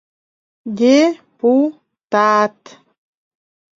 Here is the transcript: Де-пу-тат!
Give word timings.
Де-пу-тат! 0.77 2.59